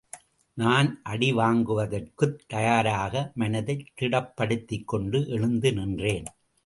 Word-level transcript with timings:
நான் 0.53 0.99
அடி 1.03 1.33
வாங்குவதற்குத் 1.33 2.39
தயாராக 2.47 3.31
மனதைத் 3.35 3.87
திடப்படுத்திக் 4.01 4.85
கொண்டு 4.85 5.27
எழுந்து 5.27 5.73
நின்றேன். 5.73 6.25